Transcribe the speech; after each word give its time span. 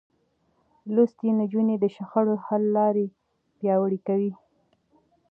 لوستې 0.93 1.29
نجونې 1.39 1.75
د 1.79 1.85
شخړو 1.95 2.35
حل 2.45 2.63
لارې 2.77 3.05
پياوړې 3.57 3.99
کوي. 4.07 4.31